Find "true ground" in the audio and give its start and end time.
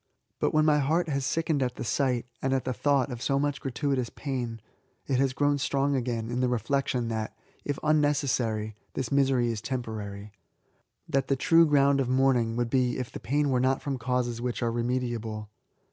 11.35-11.99